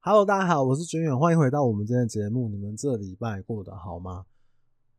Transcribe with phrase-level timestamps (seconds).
[0.00, 2.48] Hello，大家好，我是军远，欢迎回到我们今天的节目。
[2.48, 4.26] 你们这礼拜过得好吗？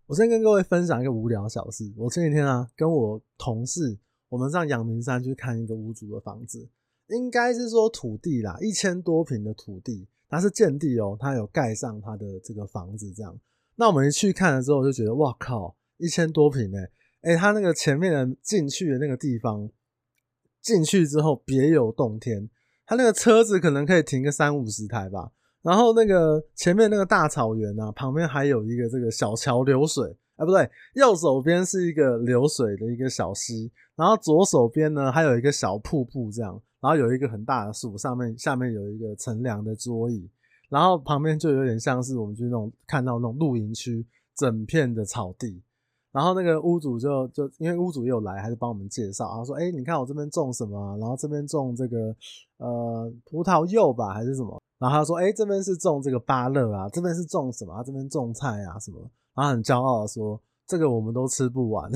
[0.08, 1.90] 我先跟各位分享一个无聊小事。
[1.96, 6.68] 我前几天啊，跟我同事，我们上阳明山去看一个屋主的房子，
[7.08, 13.40] 应该是说土地啦，一千多坪的土地，它是建地哦，它有盖上它的这个房子这样。
[13.78, 19.72] 那我们一去看了之后，就觉得哇靠，一千多坪诶诶，它那个前面的进去的那个地方，
[20.62, 22.50] 进去之后别有洞天。
[22.90, 25.30] 它那个车子可能可以停个三五十台吧。
[25.62, 40.28] 然后那个前面那个大草原啊，旁边还有一个这个小桥流水，啊不对，右手边是一个流水的一个小溪，然后左手边呢还有一个小瀑布这样，然后有一个很大的树，上面下面有一个乘凉的桌椅，
[40.68, 44.04] 然后旁边就有点像是我们去那种看到那种露营区，
[44.36, 45.62] 整片的草地。
[46.12, 50.98] 然后那个屋主就就因为屋主也有来，还是帮我们介绍，他说：“哎，你看我这边种什么？
[50.98, 52.16] 然后这边种这个
[52.58, 54.60] 呃葡萄柚吧，还是什么？
[54.80, 57.84] 然后他说：哎，这边是种这个芭乐啊，这边是种什么？
[57.84, 59.00] 这边种菜啊什么？
[59.36, 61.92] 然后很骄傲的说：这个我们都吃不完。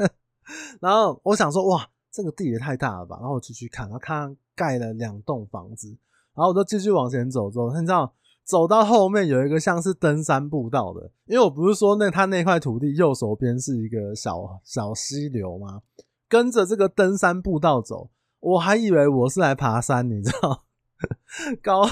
[0.80, 3.16] 然后我想说：哇，这个地也太大了吧？
[3.18, 5.88] 然后我就去看，然后看盖了两栋房子，
[6.34, 8.12] 然后我就继续往前走，走，你知道。”
[8.48, 15.82] 走到后面有一个像是登山步道的，因为我不是说那他那块土地右手边是一个小小溪流吗？
[16.30, 18.08] 跟着这个登山步道走，
[18.40, 20.64] 我还以为我是来爬山，你知道？
[21.62, 21.82] 高，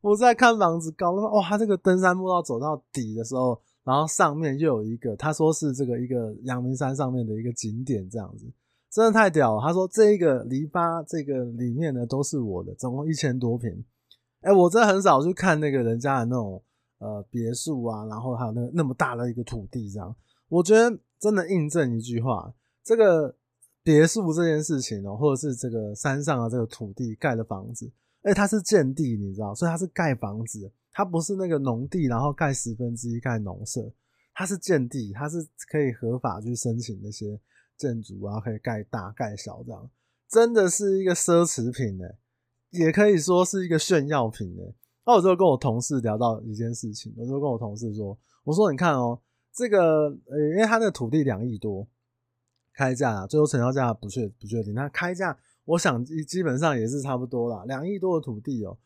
[0.00, 8.50] 我在看房子高，哇，他这个登山步道走到底的时候，然后上面又有一个，他说是这个一个阳明山上面的一个景点，这样子
[8.90, 9.60] 真的太屌了。
[9.60, 13.84] 他说这一个篱笆这个里面呢都是我的，总共一千多平。
[14.46, 16.62] 哎、我真的很少去看那个人家的那种
[16.98, 20.14] 呃别墅啊，然后还有那个那么大的一个土地这样。
[20.48, 23.34] 我觉得真的印证一句话，这个
[23.82, 27.90] 别墅这件事情哦、或者是这个山上的这个土地盖的房子，
[28.22, 33.92] 哎，它是建地，你知道，所以它是盖房子，它不是那个农地，然后盖十分之一盖农舍，
[34.32, 37.36] 它是建地，它是可以合法去申请那些
[37.76, 39.90] 建筑啊，可以盖大盖小这样，
[40.28, 42.14] 真的是一个奢侈品哎、
[42.78, 44.74] 也可以说是一个炫耀品诶。
[45.04, 49.20] 那我就跟我同事聊到一件事情，我就跟我同事说：“我说你看哦，
[49.52, 51.86] 这个呃，因为他那土地两亿多，
[52.74, 54.74] 开价最后成交价不确不确定。
[54.74, 57.64] 那开价，我想基本上也是差不多啦。
[57.66, 58.76] 两亿多的土地哦，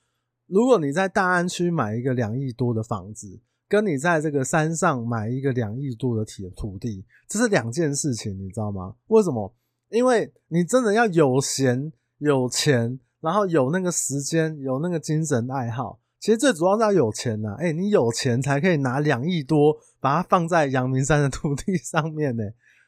[0.47, 8.97] 如果你在大安区买一个两亿多的房子，跟你在这个山上买一个两亿多的铁土地，这是两件事情，你知道吗？
[9.07, 9.55] 为什么？
[9.89, 17.57] 因为你真的要有闲有钱。”然后有那个时间，有那个精神爱好，其实最主要是要有钱呐、啊。
[17.59, 22.45] 哎、你有钱才可以拿两亿多把它放在阳明山的土地上面呢，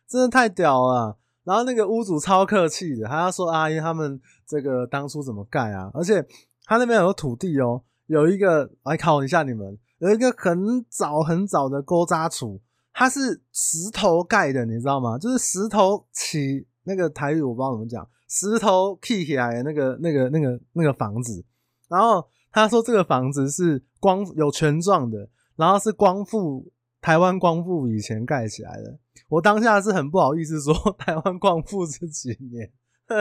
[0.08, 1.18] 真的太屌了。
[1.44, 5.90] 然后那个屋主超客气的，还要说阿姨他们这个当初怎么盖啊？
[5.92, 6.24] 而且
[6.64, 12.60] 他那边有土地哦，有一个来考一下你们，有一个很早很早的锅渣厝，
[12.94, 15.18] 它是石头盖的，你知道吗？
[15.18, 18.08] 就是石头起那个台语我不知道怎么讲。
[18.34, 21.44] 石头砌起来的那个、那个、那个、那个房子，
[21.86, 26.72] 然后他说这个房子是光有权状的，然后是光复
[27.02, 28.98] 台湾光复以前盖起来的。
[29.28, 32.72] 我当下是很不好意思说 台湾光复这几年，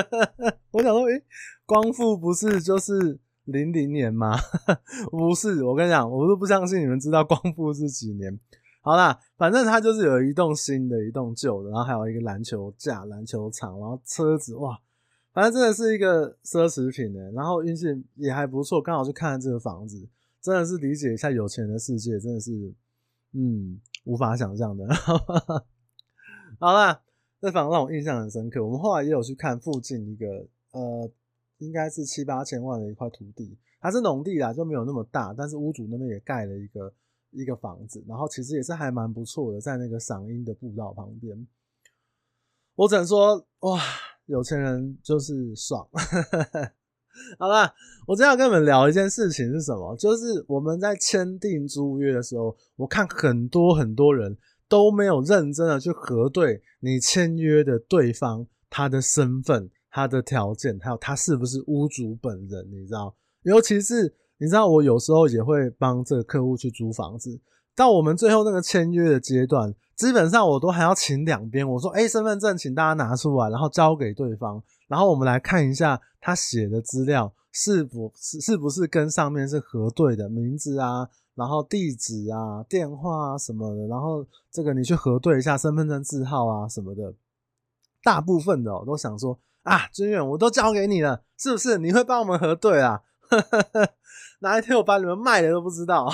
[0.71, 1.21] 我想说，诶、
[1.65, 4.37] 光复不是就是零零年吗？
[5.11, 8.39] 不是，我跟你讲，我都不相信你们知道光复是几年。
[8.81, 14.79] 好啦，反正他就是有一栋新的，一栋旧的，然后还有一个篮球架、篮球场，然后车子，哇！
[15.33, 20.05] 反正真的是一个奢侈品呢，然后运气也还不错，刚好去看这个房子，
[20.41, 22.73] 真的是理解一下有钱的世界，真的是，
[23.31, 24.85] 嗯，无法想象的。
[26.59, 27.01] 好啦，
[27.39, 28.61] 这房让我印象很深刻。
[28.63, 31.09] 我们后来也有去看附近一个，呃，
[31.59, 36.93] 应该是七八千万的一块土地，它是农地啦，就没有那么大，但是屋主那边也盖了一个
[37.31, 41.47] 一个房子，然后其实也是还蛮不错的，在那个赏樱的步道旁边。
[42.75, 43.79] 我只能说，哇！
[44.31, 45.85] 有钱人就是爽，
[47.37, 47.73] 好啦，
[48.07, 49.93] 我今天要跟你们聊一件事情是什么？
[49.97, 54.37] 就是我们在签订租约的时候，我看很多很多人
[54.69, 63.13] 都没有认真的去核对你签约的对方他的身份、他的条件，还有他是不是屋主本人，你知道？
[63.43, 67.37] 尤其是你知道，我有时候也会帮这个客户去租房子，
[67.81, 69.73] 到我们最后那个签约的阶段。
[69.95, 87.13] 基本上我都还要请两边，我说，哎，身份证请大家拿出来，然后交给对方，然后我们来看一下他写的资料是否是是不是跟上面是核对的，名字啊，然后地址啊，电话啊什么的，然后这个你去核对一下身份证字号啊什么的。
[88.03, 91.77] 大部分的我都想说啊，军远我都交给你了，是不是？
[91.77, 93.01] 你会帮我们核对啊？
[94.41, 96.07] 哪一天我把你们卖了都不知道。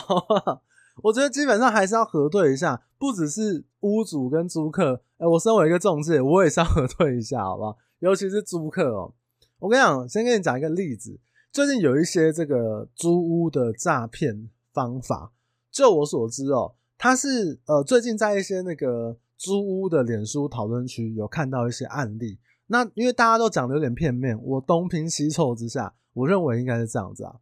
[1.03, 7.77] 我觉得基本上还是要核对一下，不只是屋主跟租客，哎、我身为一个中介，我也是要核对一下，好不好？
[7.99, 9.13] 尤其是租客哦、
[9.59, 11.19] 我跟你讲，先跟你讲一个例子，
[11.51, 15.31] 最近有一些这个租屋的诈骗方法，
[15.71, 22.39] 就我所知哦、喔，它是呃最近在一些那个租屋的脸书讨论区有看到一些案例。
[22.67, 27.35] 那因为大家都讲的有点片面，我东拼西凑之下，我认为应该是这样子啊，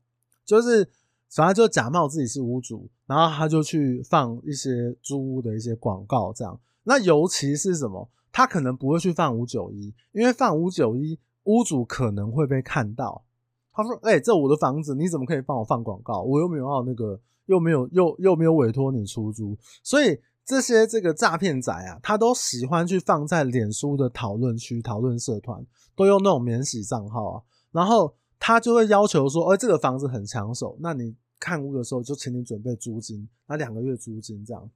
[0.46, 0.90] 就是。
[1.34, 6.58] 反正就假冒自己是屋主，然后他就去放一些租屋的一些广告，这样。
[6.84, 8.10] 那尤其是什么？
[8.32, 13.26] 他可能不会去放五九一，因为放五九一，屋主可能会被看到。
[13.74, 16.22] 他说：“哎、欸，这我的房子，你怎么可以帮我放广告？
[16.22, 28.16] 我又没有要那个，又没有又又没有委托你出租。”所以这些这个诈骗仔啊，他都喜欢去放在脸书的讨论区、讨论社团，都用那种免洗账号啊，然后。
[28.40, 34.70] 他就会要求说：“哎、这个房子很抢手，那你看屋的时候就请你准备租金，那两个月租金这样，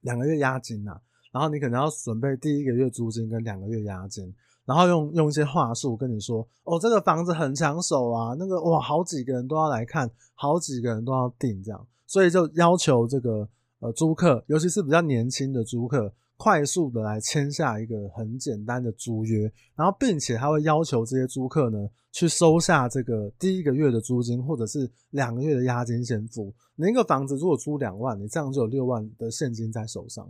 [0.00, 1.00] 两个月押金呐、啊。
[1.32, 4.34] 然后你可能要准备第一个月租金跟两个月押金，
[4.64, 13.48] 然后用用一些话术跟你说：哦，这个房子很抢手啊，那个哇，好几个人都要来看，好几个人都要订这样，所以就要求这个
[13.78, 19.42] 呃租客，尤其是比较年轻的租客。”快速的来签下一个很简单的租约，
[19.76, 26.50] 然后并且他会要求这些租客呢去收下这个第一个月的租金或者是两个月的押金先付。
[26.76, 30.26] 你一个房子如果租两万，你这样就有六万的现金在手上。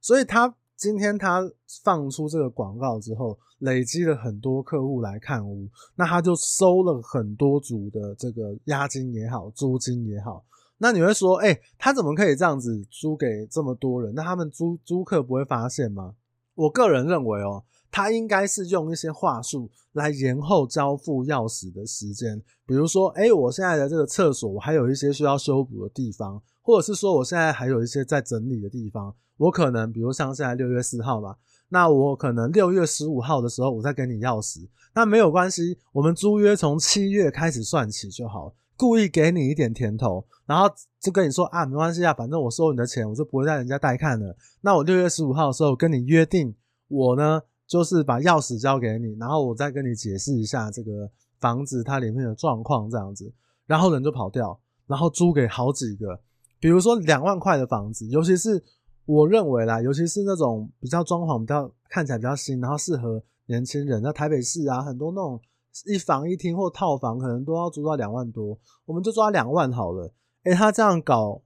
[0.00, 1.48] 所以他今天他
[1.84, 10.44] 放出这个广告之后，累积了很多客户来看屋，那他就收了很多组的这个押金也好，租金也好。
[10.82, 14.12] 那你会说，哎、他怎么可以这样子租给这么多人？
[14.16, 16.14] 那他们租租客不会发现吗？
[16.56, 22.42] 我个人认为哦，他应该是用一些话术来延后交付钥匙的时间。
[22.66, 31.36] 比如说，哎、我现在的这个厕所，我还有一些需要修补的地方，或者是说，我现在还有一些在整理的地方，我可能，比如像现在六月四号嘛，
[31.68, 38.52] 那我可能六月十五号的时候，我再给你钥匙，那没有关系，我们租约从七月开始算起就好。
[38.82, 40.68] 故意给你一点甜头，然后
[41.00, 44.36] 就跟你说啊，没关系啊，反正我收你的钱，我就不会让人家带看了。
[44.60, 46.52] 那我六月十五号的时候跟你约定，
[46.88, 51.08] 我呢就是把钥匙交给你，然后我再跟你解释一下这个
[51.38, 53.32] 房子它里面的状况这样子，
[53.68, 54.58] 然后人就跑掉，
[54.88, 56.18] 然后租给好几个，
[56.58, 58.60] 比如说两万块的房子，尤其是
[59.06, 65.40] 我认为啦，尤其是那种比较装潢比较看起来比较新，然后适合年轻人，那台北市啊很多那种。
[65.86, 70.12] 一房一厅或套房可能都要租到两万多，我们就抓两万好了。
[70.44, 71.42] 诶，他这样搞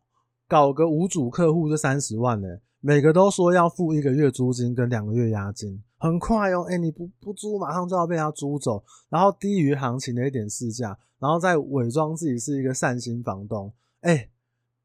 [0.48, 6.62] 搞个五组客户就三十万嘞，每个都说要付一个月租金跟两个月押金，很快哦。
[6.62, 13.72] 诶，你不不租，马上就要被他租走，然后低于行情的一点市价，然后再伪装自己是一个善心房东。
[14.00, 14.30] 诶，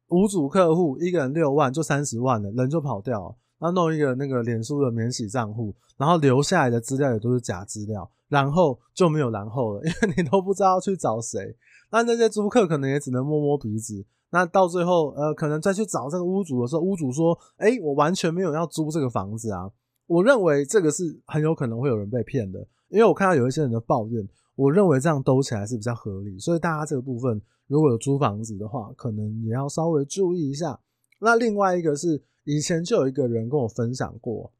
[0.10, 8.12] 五组客户一个人六万就三十万了，人就跑掉了，然后弄一个那个脸书的免洗账户，然后留下来的资料也都是假资料。
[8.32, 11.54] 然后就没有然后了， 因为你都不知道去找谁。
[11.92, 14.06] 那那些租客可能也只能摸摸鼻子。
[14.30, 19.70] 那到最后，呃，可能再去找这个屋主的时候，屋主说：“哎，我完全没有要租这个房子啊。”
[20.08, 24.26] 我认为这个是很有可能会有人被骗的，因为我看到有一些人的抱怨，
[24.56, 26.40] 我认为这样兜起来是比较合理。
[26.40, 30.80] 所以大家这个部分如果有租房子的话，可能也要稍微注意一下。
[31.20, 34.54] 那另外一个是，以前就有一个人跟我分享过，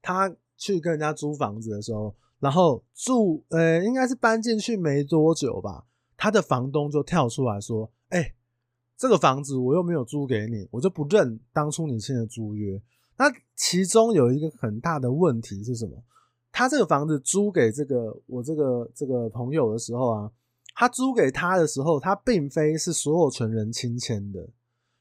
[0.00, 2.14] 他去跟人家租房子的时候。
[2.40, 5.84] 然后住，呃、应该是搬进去没多久吧，
[6.16, 8.34] 他的房东就跳出来说：“哎、
[8.96, 12.80] 这个房子我又没有租给你，我就不认当初你签的租约。”
[13.16, 16.02] 那其中有一个很大的问题是什么？
[16.50, 20.30] 他这个房子租给这个我这个这个朋友的时候啊，
[20.74, 24.48] 他租给他的时候，他并非是所有权人亲签的，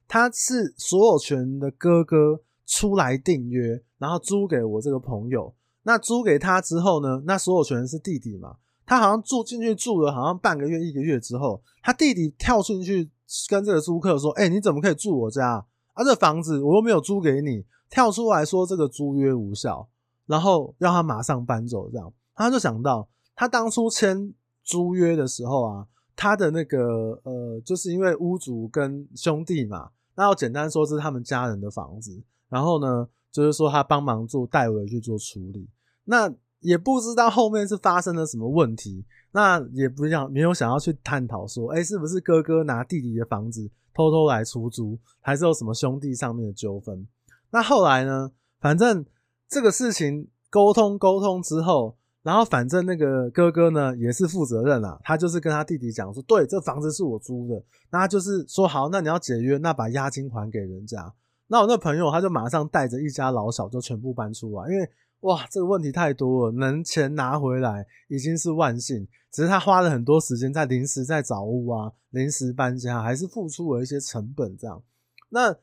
[0.07, 5.53] 他是所有权的哥哥出来订约，然后租给我这个朋友。
[5.83, 7.21] 那租给他之后呢？
[7.25, 8.55] 那所有权人是弟弟嘛？
[8.85, 13.09] 他好像住进去住了，好像半个月、一个月之后，他弟弟跳进去
[13.49, 15.65] 跟这个租客说：“哎、你怎么可以住我家？
[15.93, 19.87] 啊，这房子我又没有租给你。”跳出来说这个租约无效，
[20.25, 21.89] 然后让他马上搬走。
[21.91, 33.09] 这样他就想到，他当初签租约的时候啊，他的那个呃，就是因为屋主跟兄弟嘛，那要简单说是他们家人的房子，然后呢。
[33.33, 35.67] 就是说他帮忙做代为去做处理，
[36.05, 47.07] 那也不知道后面是发生了什么问题，那也不想没有想要去探讨说，哎，是不是哥哥拿弟弟的房子偷偷来出租，还是有什么兄弟上面的纠纷？
[47.51, 48.31] 那后来呢？
[48.59, 49.05] 反正
[49.49, 61.13] 这个事情沟通沟通之后，然后反正那个哥哥呢也是负责任啦，他就是跟他弟弟讲说，对，这房子是我租的，那他就是说好，那你要解约，那把押金还给人家。
[61.47, 64.89] 那我那朋友他就马上带着一家老小就全部搬出来，因为
[65.23, 74.83] 哇，这个问题太多了，能钱拿回来已经是万幸，只是他花了很多时间在临时在找屋啊，临时搬家，还是付出了一些成本这样。
[75.29, 75.53] 那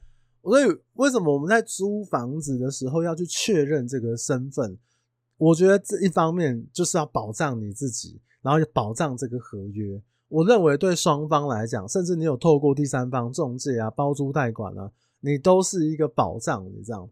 [0.43, 4.79] 所以为什么我们在租房子的时候要去确认这个身份？
[5.37, 10.00] 我觉得这一方面就是要保障你自己，然后也保障这个合约。
[10.29, 14.90] 我认为对双方来讲，甚至你有透过第三方中介啊、包租代管啊，
[15.21, 16.64] 你都是一个保障。
[16.64, 17.11] 你知道，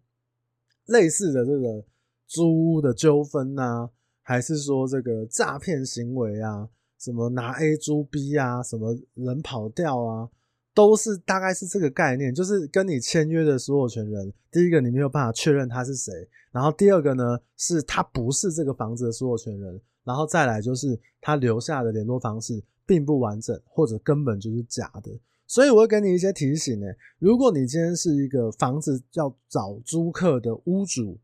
[0.86, 1.84] 类似的这个。
[2.28, 3.88] 租屋的纠纷呐，
[4.22, 6.68] 还是说这个诈骗行为啊，
[6.98, 10.28] 什么拿 A 租 B 啊，什么人跑掉啊，
[10.74, 16.12] 都是大概是这个概念，就是跟你签约的所有权人，第一个你没有办法确认他是谁，
[16.52, 26.86] 然后第二个呢是他不是这个房子的所有权人，然后再来就是他留下的联络方式并不完整，或者根本就是假的，所以我会给你一些提醒呢，
[27.18, 31.18] 如果你今天是一个房子要找租客的屋主。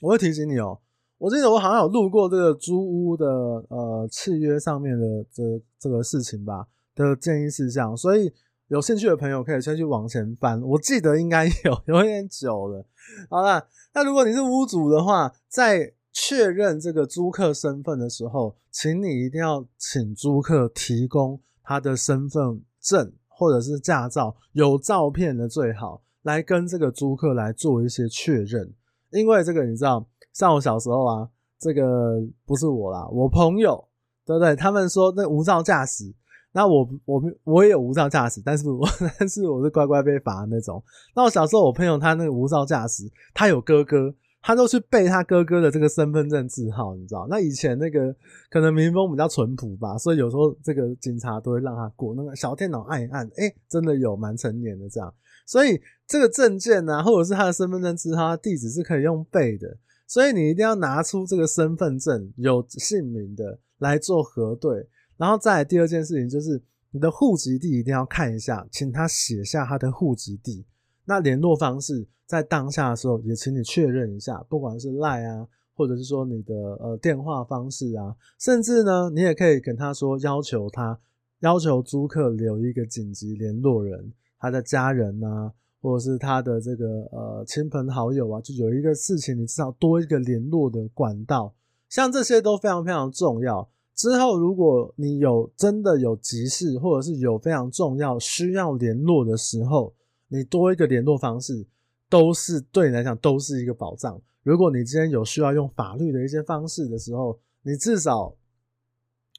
[0.00, 0.80] 我会提醒你哦，
[1.18, 3.26] 我记得我好像有录过这个租屋的
[3.68, 5.42] 呃契约上面的这
[5.78, 8.32] 这个事情吧的建议事项，所以
[8.68, 12.86] 有兴趣的朋友可以先去往前翻，我记得应该有有点久了。
[13.28, 28.72] 好啦，那如果你是屋主的话，在确认这个租客身份的时候，请你一定要请租客提供他的身份证或者是驾照，有照片的最好，来跟这个租客来做一些确认。
[29.12, 33.82] 因为这个你知道，像我小时候啊，这个不是我啦，我朋友，
[34.24, 34.54] 对不对？
[34.56, 36.12] 他们说那无照驾驶，
[36.52, 38.86] 那我我我也有无照驾驶，但是我
[39.18, 40.82] 但是我是乖乖被罚那种。
[41.14, 47.26] 那我小时候我朋友他那个无照驾驶，他有哥哥，他都去背他哥哥的这个身份证字号，你知道？
[47.28, 48.14] 那以前那个
[48.50, 55.12] 可能民风比较淳朴吧，所以有时候这个警察都会让他过，那个小电脑按一按，诶，真的有蛮成年的这样。
[55.50, 59.76] 所以这个证件啊，或者是他的身份证字号，他地址是可以用背的。
[60.06, 64.88] 所以你一定要拿出这个身份证有姓名的来做核对。
[65.16, 70.64] 然后再来第二件事情就是你的户籍地一定要看一下，请他写下他的户籍地。
[71.04, 81.00] 那联络方式在当下的时候也请你确认一下，不管是赖啊，或者是说你的呃电话方式啊，甚至呢你也可以跟他说要求他
[81.40, 84.12] 要求租客留一个紧急联络人。
[84.40, 91.54] 他的家人啊，或者是他的这个呃亲朋好友啊，就有一个事情，你至少多一个联络的管道，
[91.88, 93.70] 像这些都非常非常重要。
[93.94, 99.92] 之后如果你有真的有急事，或者是有非常重要需要联络的时候，
[100.28, 101.66] 你多一个联络方式，
[102.08, 104.18] 都是对你来讲都是一个保障。
[104.42, 108.34] 如果你今天有需要用法律的一些方式的时候，你至少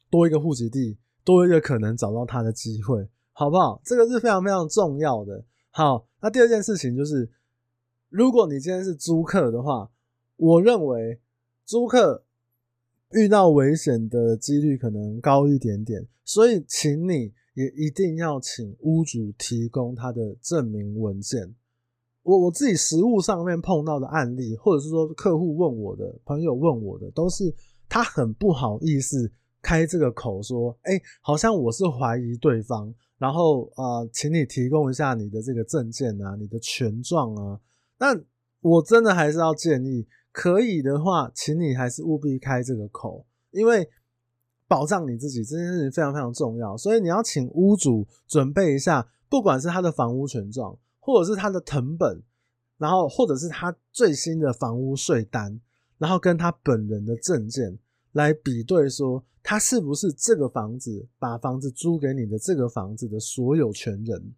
[0.08, 3.08] 多一个户籍地，多一个可能找到他的机会。
[3.32, 3.80] 好不好？
[3.84, 5.44] 这个是非常非常重要的。
[5.70, 7.30] 好，那第二件事情就是，
[8.08, 9.90] 如果你今天是租客的话，
[10.36, 11.20] 我认为
[11.64, 12.24] 租客
[13.12, 21.54] 遇到危险的几率可能高一点点，所以请你也一定要请屋主提供他的证明文件。
[22.22, 27.54] 我我自己实务上面碰到的案例，或者是说客户问我的、朋友问我的，都是
[27.88, 29.32] 他很不好意思
[29.62, 32.92] 开这个口说，哎，好像我是怀疑对方。
[33.18, 37.60] 然后啊、呃，请你提供一下你的这个证件啊，你的权状啊。
[37.98, 38.20] 那
[38.60, 43.88] 我真的还是要建议，可以的话，请你还是务必开这个口，因为
[44.66, 46.76] 保障你自己这件事情非常非常重要。
[46.76, 52.20] 所以你要请屋主准备一下，不管是他的房屋权状，或者是他的謄本，
[52.78, 55.60] 然后或者是他最新的房屋税单，
[55.98, 57.78] 然后跟他本人的证件
[58.12, 59.24] 来比对说。
[59.44, 64.32] 他是不是这个房子把房子租给你的这个房子的所有权人？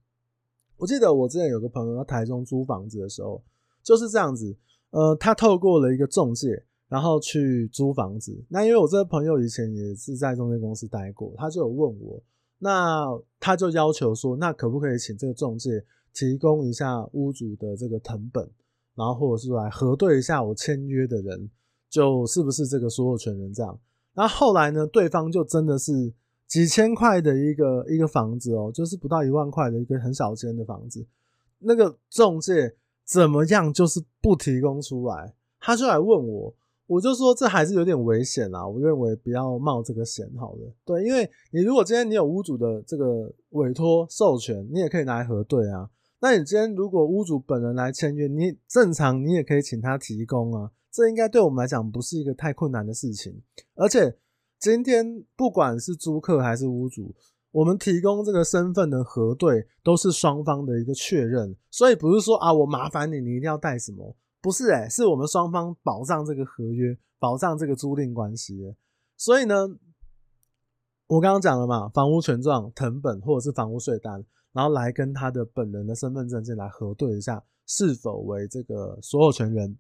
[0.79, 3.45] 我记得我之前有个朋友在台中租房子的时候
[3.83, 4.57] 就是这样子，
[4.93, 8.43] 呃，他透过了一个中介，然后去租房子。
[8.49, 12.23] 那因为我这个朋友以前也是在中介公司待过，他就有问我，
[12.59, 13.05] 那
[13.39, 18.51] 他就要求说，那可不可以请这个中介提供一下屋主的这个藤本，
[18.95, 21.51] 然后或者是来核对一下我签约的人
[21.95, 23.79] 就是不是这个所有权人这样。
[24.15, 26.13] 然后后来呢，对方就真的是
[26.49, 31.07] 几千块的一个一个房子哦，就是不到一万块的一个很小间的房子。
[31.61, 32.75] 那个中介
[33.05, 36.53] 怎么样，就是不提供出来，他就来问我，
[36.89, 40.73] 我就说这还是有点危险啦，我认为不要冒这个险好了。
[40.85, 45.89] 对，因为你如果今天你有屋主的这个委托授权，你也可以拿来核对啊。
[46.25, 53.43] 那你今天如果屋主本人来签约，你正常你也可以请他提供啊，这应该对我们来讲不是一个太困难的事情。
[53.75, 54.17] 而且
[54.59, 57.15] 今天不管是租客还是屋主，
[57.51, 68.75] 我们提供这个身份的核对都是双方的一个确认，所以不是说啊我麻烦你，你一定要带什么，不是诶、是我们双方保障这个合约，保障这个租赁关系。
[69.19, 69.55] 所以呢。
[71.07, 79.77] 我刚刚讲了嘛，房屋权状、謄本或者是房屋税单，然后来跟他的本人的身份证件来核对一下，是否为这个所有权人。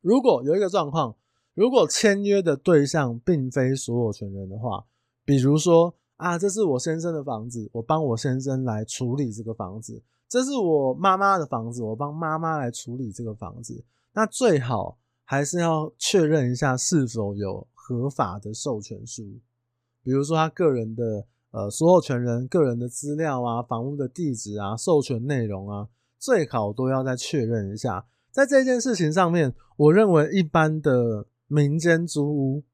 [0.00, 1.14] 如果有一个状况，
[1.54, 4.86] 如果签约的对象并非所有权人的话，
[5.24, 13.84] 比如说啊，这是我先生的房子，我帮我先生来处理这个房子；这是我妈妈的房子，我帮妈妈来处理这个房子。
[14.14, 19.22] 那最好还是要确认一下是否有合法的授权书。
[20.02, 28.04] 比如说他个人的呃所有权人个人的资料啊，房屋的地址啊，授权内容啊，最好都要再确认一下。
[28.30, 32.64] 在这件事情上面，我认为一般的民间租屋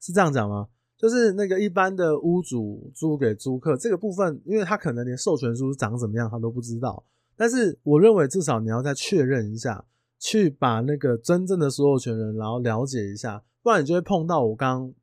[0.00, 0.68] 是这样讲吗？
[0.96, 7.04] 就是那个一般的屋主租给租客这个部分，因为他可能连授权书长怎么样他都不知道。
[7.36, 9.84] 但是我认为至少你要再确认一下，
[10.18, 14.94] 去把那个真正的所有权人然后了解一下，不然你就会碰到我刚刚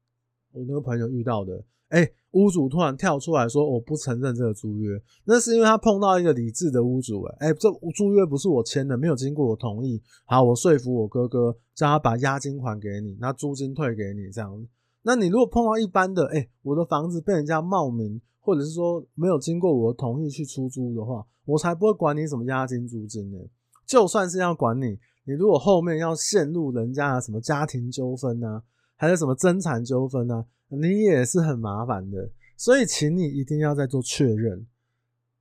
[0.53, 1.63] 我那个朋友遇到的。
[1.91, 7.21] 哎、屋主突然跳出来说：“我不承认这个租约。”那是因为他碰到一个理智的屋主。
[7.39, 10.01] 哎，这租约不是我签的，没有经过我同意。
[10.25, 14.67] 好，我说服我哥哥，叫他把押金还给你，那租金退给你，这样子。
[15.03, 23.38] 那你如果碰到一般的，哎、我的房子被人家冒名，或者是说没有经过我的同意去出租的话，我才不会管你什么押金、租金呢。
[23.86, 28.63] 就算是要管你，你如果后面要陷入人家的什么家庭纠纷啊，
[28.95, 30.45] 还是什么争产纠纷啊？
[30.73, 34.65] 你也是很麻烦的，所以请你一定要再做确认。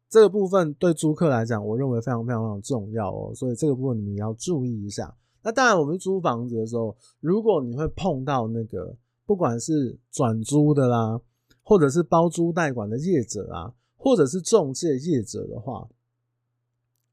[0.09, 3.33] 这个部分对租客来讲，我认为非常非常非常重要哦。
[3.33, 5.15] 所以这个部分你们要注意一下。
[5.43, 11.21] 那当然，我们租房子的时候，如果你会碰到那个不管是转租的啦，
[11.63, 15.87] 或者是包租代管的业者啊，或者是中介业者的话，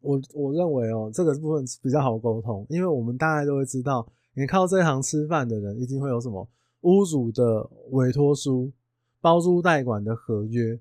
[0.01, 6.49] 我我认为哦，这个部分比较好沟通，因为我们大概都会知道，你靠这行吃饭的人一定会有什么。
[6.87, 8.71] 屋主的委托书、
[9.19, 10.79] 包租代管的合约，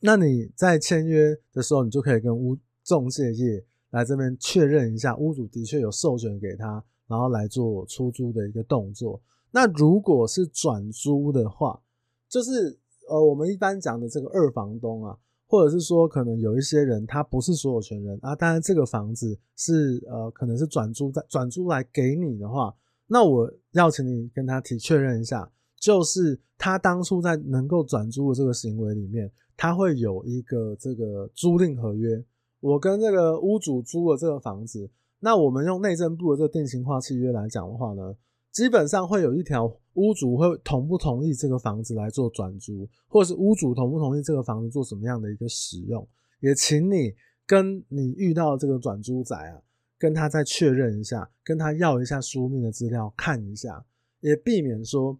[0.00, 9.20] 那你在签约的时候，你就可以跟屋中介业来这边确认一下，屋主的确有授权给他，然后来做出租的一个动作。
[9.50, 11.82] 那如果是转租的话，
[12.26, 12.78] 就是
[13.10, 22.74] 呃，我们一般讲的这个二房东啊，或者是说可能有一些人他不是所有权人啊，当然这个房子是呃，可能是转租在转租来给你的话。
[23.14, 25.48] 那我要请你跟他提确认一下，
[25.78, 32.24] 就是他当初在能够转租的这个行为里面，他会有一个这个租赁合约。
[32.58, 38.16] 我跟这个屋主租了这个房子，那我们用内政部的这个定型化契约来讲的话呢，
[38.50, 46.04] 基本上会有一条屋主会同不同意这个房子来做转租，或者是屋主同不同意这个房子做什么样的一个使用，
[46.40, 47.14] 也请你
[47.46, 49.62] 跟你遇到这个转租仔啊。
[50.04, 53.82] 跟他再确认一下，跟他要一下书面的资料看一下，
[54.20, 55.18] 也避免说，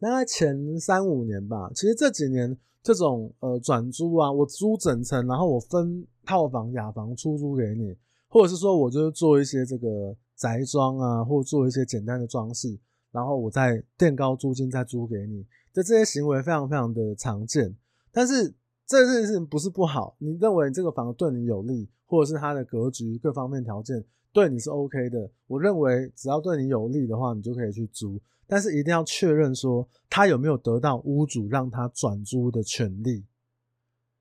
[0.00, 12.76] 大概前三五年吧，其实这几年这种呃转租啊，我租整层，然后我分套房、雅房出租给你，或者是说我就是做一些这个宅装啊，或做一些简单的装饰，
[13.12, 17.72] 然后我再垫高租金再租给你，这这些行为非常非常的常见，
[18.10, 18.52] 但是
[18.88, 21.88] 这件事情不是不好，你认为这个房子对你有利？
[22.14, 28.20] 或者是它的格局各方面条件对你是 OK 的，我认为只要对你有利的话，你就可以去租。
[28.46, 33.24] 但是一定要确认说他有没有得到屋主让他转租的权利，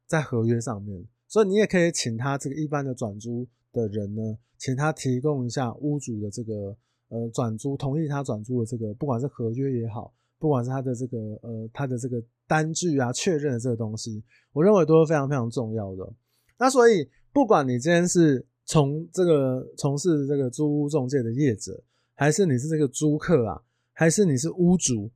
[0.08, 1.04] 在合约上面。
[1.28, 4.22] 所以你也可以请他这个一般的转租的人呢，
[4.58, 6.78] 请他提供一下屋主的这个
[7.10, 16.14] 呃转租同意他转租的这个，不管是合约也好，不管是他的这个呃他的这个单据啊确认的这个东西，我认为都是非常非常重要的。
[16.60, 17.10] 那所以。
[17.34, 23.60] 不管你今天是从这个从事这个租屋中介的业者，还是你是这个租客啊，
[23.92, 25.10] 还是你是屋主，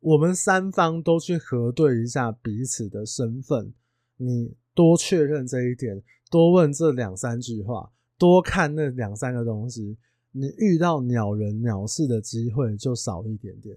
[0.00, 3.72] 我们三方都去核对一下彼此的身份。
[4.18, 9.96] 你多确认这一点，多问这两三句话，多看那两三个东西，
[10.32, 13.74] 你遇到鸟人鸟事的机会就少一点点。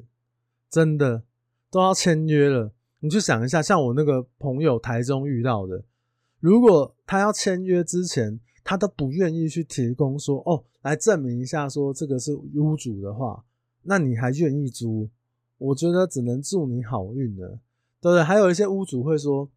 [0.70, 1.24] 真的
[1.72, 2.70] 都要签约了，
[3.00, 5.82] 你去想一下，像我那个朋友台中遇到的。
[6.40, 13.44] 如果他要签约之前，他都不愿意去提供说哦，来证明一下说这个是屋主的话，
[13.84, 15.10] 那你还愿意租？
[15.58, 17.60] 我觉得只能祝你好运了，
[18.02, 18.24] 对不对？
[18.24, 19.50] 还有一些屋主会说，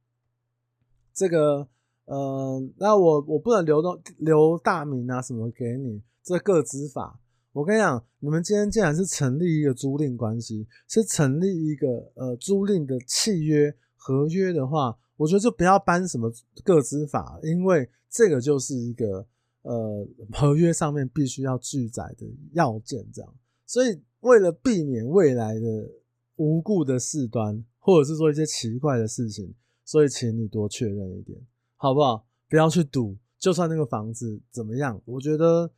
[1.12, 1.68] 这个
[2.06, 7.20] 呃，那我我不能留东留大名啊什么给你，这个资法。
[7.52, 16.32] 我跟你讲，你们今天既然是成立一个租赁关系，是成立一个呃租赁的契约合约的话，我觉得就不要搬什么
[16.64, 19.26] 个资法，因为这个就是一个
[19.60, 23.34] 呃合约上面必须要记载的要件，这样。
[23.66, 25.90] 所以为了避免未来的
[26.36, 29.54] 无故的事端，或者是说一些奇怪的事情，
[29.84, 31.38] 所以请你多确认一点，
[31.76, 32.24] 好不好？
[32.48, 35.70] 不要去赌，就算那个房子怎么样，我觉得。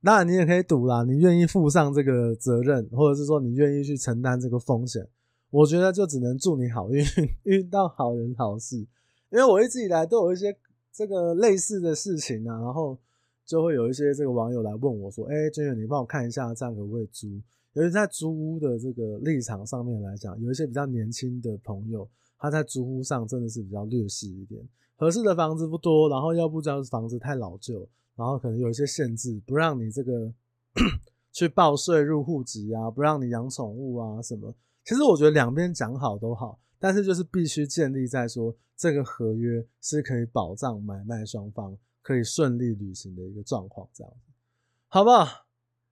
[0.00, 5.04] 那，你也可以赌啦，你愿意负上这个责任，或者是说你愿意去承担这个风险，
[5.50, 7.04] 我觉得就只能祝你好运，
[7.44, 8.76] 遇到好人好事。
[9.30, 10.56] 因为我一直以来都有一些
[10.92, 12.98] 这个类似的事情啊，然后
[13.44, 17.28] 就会有一些这个网友来问我说：“哎、欸，军远，你帮我看一下，这样可不可以租？”
[17.74, 22.08] 尤其在租屋的这个立场上面来讲，有一些比较年轻的朋友，
[22.38, 24.60] 他在租屋上真的是比较劣势一点，
[24.96, 27.88] 合适的房子不多，然后要不就是房子太老旧。
[28.16, 30.32] 然后可能有一些限制，不让你这个
[31.30, 34.52] 去报税入户籍啊，不让你养宠物啊什么。
[34.88, 44.32] 其实我觉得两边讲好都好，但是就是必须建立在说这个合约是可以保障买卖双方可以顺利履行的一个状况，这样子，
[44.88, 45.44] 好不好？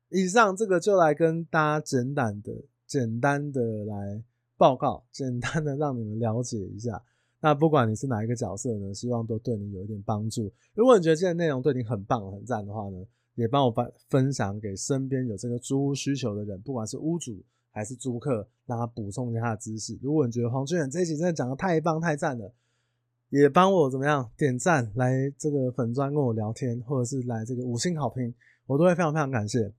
[0.09, 2.51] 以上这个就来跟大家简短的、
[2.87, 4.23] 简单的来
[4.57, 7.03] 报告，简单的让你们了解一下。
[7.39, 10.51] 那不管你是哪一个角色呢，希望都对你有一点帮助。
[10.73, 12.97] 如果你觉得今天内容对你很棒、很赞的话呢，
[13.35, 17.45] 也帮我分分享给身边有这个租屋需求的人，不管是屋主
[17.77, 19.99] 还是租客，让他补充一下他的知识。
[20.01, 22.51] 如果你觉得黄俊远这一集真的讲的太棒、太赞了，
[23.29, 28.33] 也帮我怎么样点赞，来这个粉砖跟我聊天，或者是来这个五星好评，
[28.67, 29.71] 我都会非常非常感谢。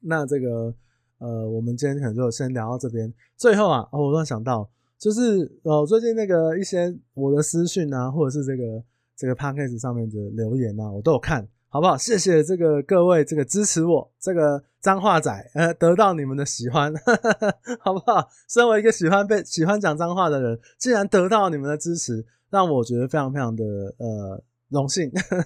[0.00, 0.74] 那这个
[1.18, 3.12] 呃，我们今天可能就先聊到这边。
[3.36, 4.70] 最后啊，哦，我突然想到。
[4.96, 8.82] 就是呃，最近那个一些我的私讯啊，或者是这个
[9.14, 11.98] 这个 podcast 上面的留言啊，我都有看，好不好？
[11.98, 18.28] 谢谢这个各位这个支持我这个脏话仔，呃，得到你们的喜欢，呵呵呵，好不好？
[18.48, 23.64] 身为一个喜欢被喜欢讲脏话的人，竟然得到你们的支持，让我觉得非常非常的
[23.98, 25.10] 呃荣幸。
[25.10, 25.36] 呵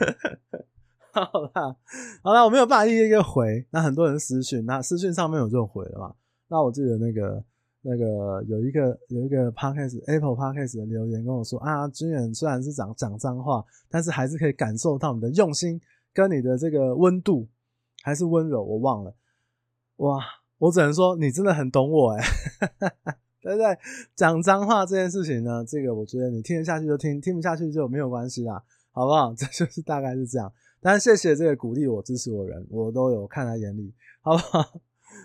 [1.12, 1.76] 呵好啦，
[2.22, 6.14] 好啦，我没有办法一个一个回，那很多人私讯，那私讯上面我就回了嘛，
[6.48, 7.44] 那我记得那个。
[7.84, 15.80] 那个有一个有一个 podcast Apple podcast 的留言跟我说啊，军远虽然是讲讲脏话，但是还是可以感受到你的用心
[16.14, 17.48] 跟你的这个温度，
[18.02, 19.14] 还是温柔，我忘了。
[19.96, 20.20] 哇，
[20.58, 22.24] 我只能说你真的很懂我哎，
[23.42, 23.76] 对不对？
[24.14, 29.34] 讲脏话这件事情呢，这个我觉得你听得下去就听，听不下去就没有关系啦，好不好？
[29.36, 30.52] 这就是大概是这样。
[30.80, 34.80] 但是谢谢这个鼓励我、支持我的人，我都有看在眼里，好不好？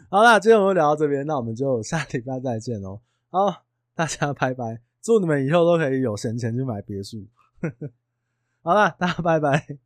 [0.10, 3.02] 好啦，今天我们就聊到这边，那我们就下礼拜再见哦。
[3.30, 7.26] 好，大家拜拜，祝你们以后都可以有闲钱去买别墅。
[8.63, 9.78] 好啦，大家拜拜。